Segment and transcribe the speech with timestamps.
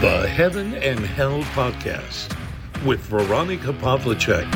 [0.00, 2.34] The Heaven and Hell Podcast
[2.86, 4.46] with Veronica Pavlicek.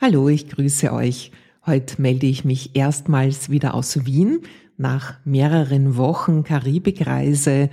[0.00, 1.30] Hallo, ich grüße euch.
[1.64, 4.40] Heute melde ich mich erstmals wieder aus Wien.
[4.76, 7.70] Nach mehreren Wochen Karibikreise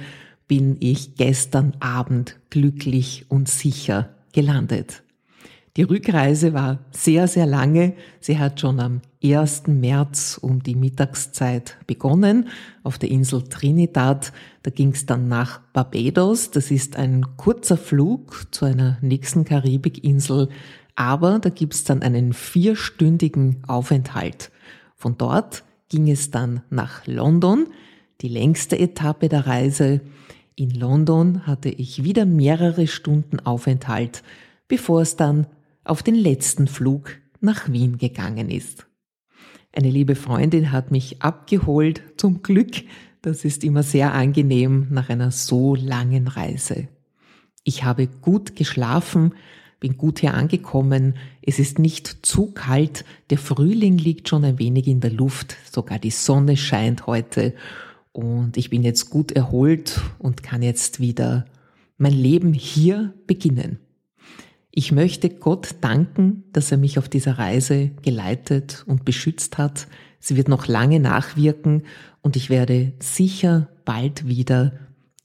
[0.47, 5.01] bin ich gestern Abend glücklich und sicher gelandet.
[5.77, 7.93] Die Rückreise war sehr, sehr lange.
[8.19, 9.67] Sie hat schon am 1.
[9.67, 12.49] März um die Mittagszeit begonnen
[12.83, 14.33] auf der Insel Trinidad.
[14.63, 16.51] Da ging es dann nach Barbados.
[16.51, 20.49] Das ist ein kurzer Flug zu einer nächsten Karibikinsel,
[20.97, 24.51] aber da gibt's dann einen vierstündigen Aufenthalt.
[24.97, 27.67] Von dort ging es dann nach London,
[28.19, 30.01] die längste Etappe der Reise.
[30.55, 34.21] In London hatte ich wieder mehrere Stunden Aufenthalt,
[34.67, 35.47] bevor es dann
[35.83, 38.87] auf den letzten Flug nach Wien gegangen ist.
[39.73, 42.83] Eine liebe Freundin hat mich abgeholt, zum Glück.
[43.21, 46.87] Das ist immer sehr angenehm nach einer so langen Reise.
[47.63, 49.33] Ich habe gut geschlafen,
[49.79, 51.15] bin gut hier angekommen.
[51.41, 55.99] Es ist nicht zu kalt, der Frühling liegt schon ein wenig in der Luft, sogar
[55.99, 57.53] die Sonne scheint heute
[58.11, 61.45] und ich bin jetzt gut erholt und kann jetzt wieder
[61.97, 63.79] mein Leben hier beginnen.
[64.73, 69.87] Ich möchte Gott danken, dass er mich auf dieser Reise geleitet und beschützt hat.
[70.19, 71.83] Sie wird noch lange nachwirken
[72.21, 74.71] und ich werde sicher bald wieder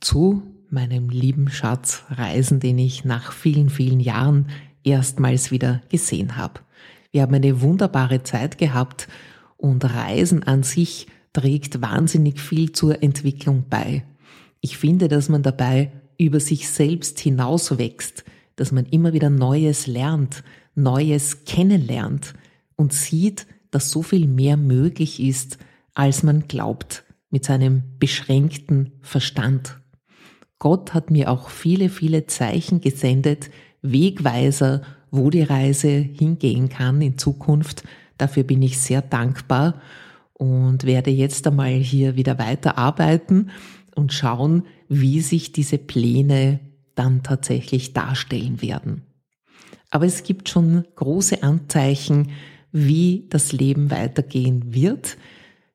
[0.00, 4.48] zu meinem lieben Schatz reisen, den ich nach vielen, vielen Jahren
[4.82, 6.60] erstmals wieder gesehen habe.
[7.12, 9.06] Wir haben eine wunderbare Zeit gehabt
[9.56, 14.04] und Reisen an sich trägt wahnsinnig viel zur Entwicklung bei.
[14.60, 18.24] Ich finde, dass man dabei über sich selbst hinauswächst,
[18.56, 20.42] dass man immer wieder Neues lernt,
[20.74, 22.34] Neues kennenlernt
[22.74, 25.58] und sieht, dass so viel mehr möglich ist,
[25.94, 29.78] als man glaubt, mit seinem beschränkten Verstand.
[30.58, 33.50] Gott hat mir auch viele, viele Zeichen gesendet,
[33.82, 37.84] Wegweiser, wo die Reise hingehen kann in Zukunft.
[38.18, 39.80] Dafür bin ich sehr dankbar
[40.32, 43.50] und werde jetzt einmal hier wieder weiterarbeiten
[43.94, 46.60] und schauen, wie sich diese Pläne
[46.96, 49.02] dann tatsächlich darstellen werden.
[49.90, 52.32] Aber es gibt schon große Anzeichen,
[52.72, 55.16] wie das Leben weitergehen wird.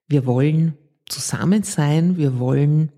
[0.08, 0.78] Wir wollen
[1.08, 2.92] zusammen sein, wir wollen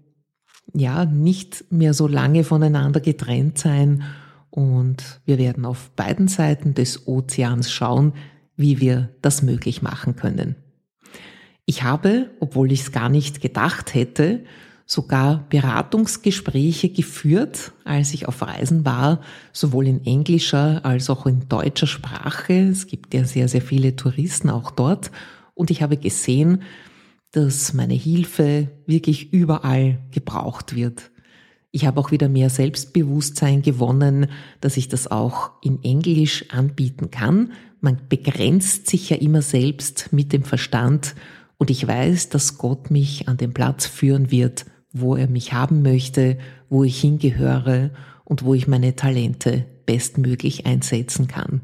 [0.73, 4.03] ja nicht mehr so lange voneinander getrennt sein
[4.49, 8.13] und wir werden auf beiden Seiten des Ozeans schauen,
[8.55, 10.55] wie wir das möglich machen können.
[11.65, 14.43] Ich habe, obwohl ich es gar nicht gedacht hätte,
[14.85, 19.21] sogar Beratungsgespräche geführt, als ich auf Reisen war,
[19.51, 22.53] sowohl in englischer als auch in deutscher Sprache.
[22.53, 25.11] Es gibt ja sehr, sehr viele Touristen auch dort.
[25.53, 26.63] Und ich habe gesehen,
[27.31, 31.11] dass meine Hilfe wirklich überall gebraucht wird.
[31.71, 34.27] Ich habe auch wieder mehr Selbstbewusstsein gewonnen,
[34.61, 37.53] dass ich das auch in Englisch anbieten kann.
[37.81, 41.15] Man begrenzt sich ja immer selbst mit dem Verstand
[41.57, 45.81] und ich weiß, dass Gott mich an den Platz führen wird, wo er mich haben
[45.81, 46.37] möchte,
[46.69, 47.89] wo ich hingehöre
[48.23, 51.61] und wo ich meine Talente bestmöglich einsetzen kann.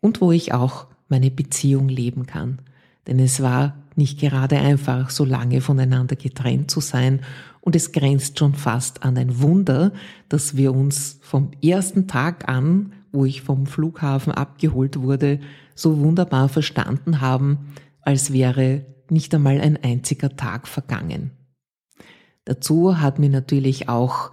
[0.00, 2.60] Und wo ich auch meine Beziehung leben kann.
[3.06, 7.20] Denn es war nicht gerade einfach, so lange voneinander getrennt zu sein.
[7.60, 9.92] Und es grenzt schon fast an ein Wunder,
[10.28, 15.40] dass wir uns vom ersten Tag an, wo ich vom Flughafen abgeholt wurde,
[15.74, 21.32] so wunderbar verstanden haben, als wäre nicht einmal ein einziger Tag vergangen.
[22.48, 24.30] Dazu hat mir natürlich auch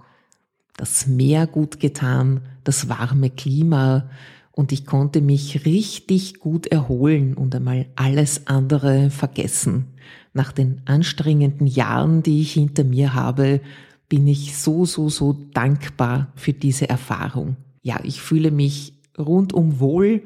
[0.78, 4.08] das Meer gut getan, das warme Klima
[4.52, 9.88] und ich konnte mich richtig gut erholen und einmal alles andere vergessen.
[10.32, 13.60] Nach den anstrengenden Jahren, die ich hinter mir habe,
[14.08, 17.56] bin ich so, so, so dankbar für diese Erfahrung.
[17.82, 20.22] Ja, ich fühle mich rundum wohl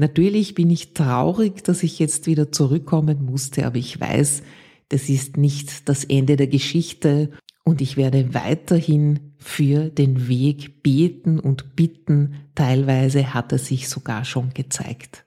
[0.00, 4.44] Natürlich bin ich traurig, dass ich jetzt wieder zurückkommen musste, aber ich weiß,
[4.88, 7.30] das ist nicht das Ende der Geschichte
[7.64, 12.36] und ich werde weiterhin für den Weg beten und bitten.
[12.54, 15.26] Teilweise hat er sich sogar schon gezeigt.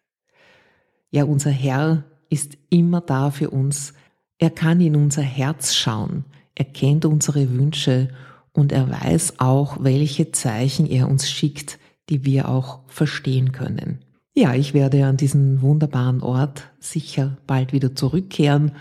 [1.12, 3.94] Ja, unser Herr ist immer da für uns.
[4.40, 6.26] Er kann in unser Herz schauen.
[6.56, 8.10] Er kennt unsere Wünsche
[8.54, 11.80] und er weiß auch, welche Zeichen er uns schickt,
[12.10, 14.00] die wir auch verstehen können.
[14.34, 18.72] Ja, ich werde an diesen wunderbaren Ort sicher bald wieder zurückkehren.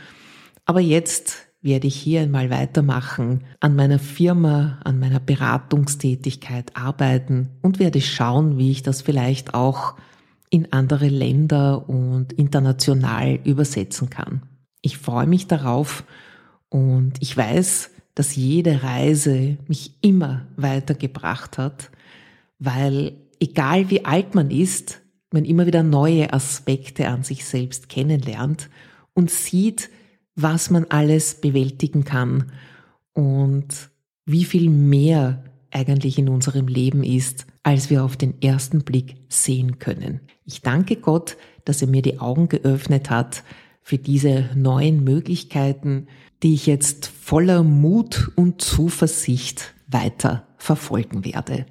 [0.70, 7.80] Aber jetzt werde ich hier einmal weitermachen, an meiner Firma, an meiner Beratungstätigkeit arbeiten und
[7.80, 9.96] werde schauen, wie ich das vielleicht auch
[10.48, 14.42] in andere Länder und international übersetzen kann.
[14.80, 16.04] Ich freue mich darauf
[16.68, 21.90] Und ich weiß, dass jede Reise mich immer weitergebracht hat,
[22.60, 25.02] weil egal wie alt man ist,
[25.32, 28.70] man immer wieder neue Aspekte an sich selbst kennenlernt
[29.14, 29.90] und sieht,
[30.34, 32.52] was man alles bewältigen kann
[33.12, 33.90] und
[34.24, 39.78] wie viel mehr eigentlich in unserem Leben ist, als wir auf den ersten Blick sehen
[39.78, 40.20] können.
[40.44, 43.44] Ich danke Gott, dass er mir die Augen geöffnet hat
[43.82, 46.06] für diese neuen Möglichkeiten,
[46.42, 51.66] die ich jetzt voller Mut und Zuversicht weiter verfolgen werde.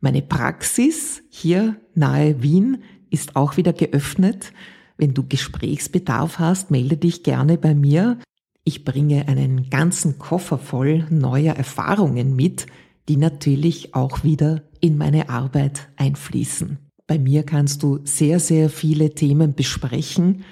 [0.00, 4.52] Meine Praxis hier nahe Wien ist auch wieder geöffnet.
[4.96, 8.18] Wenn du Gesprächsbedarf hast, melde dich gerne bei mir.
[8.64, 12.66] Ich bringe einen ganzen Koffer voll neuer Erfahrungen mit,
[13.08, 16.78] die natürlich auch wieder in meine Arbeit einfließen.
[17.06, 20.44] Bei mir kannst du sehr, sehr viele Themen besprechen.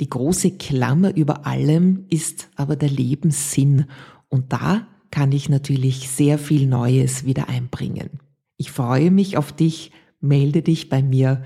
[0.00, 3.86] Die große Klammer über allem ist aber der Lebenssinn.
[4.28, 8.20] Und da kann ich natürlich sehr viel Neues wieder einbringen.
[8.56, 9.90] Ich freue mich auf dich,
[10.20, 11.42] melde dich bei mir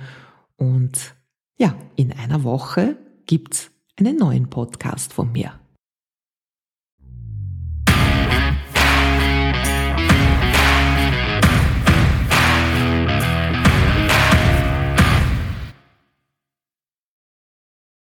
[0.56, 1.14] und
[1.62, 5.62] ja, in einer Woche gibt's einen neuen Podcast von mir.